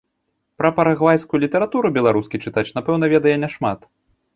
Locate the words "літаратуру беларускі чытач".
1.45-2.67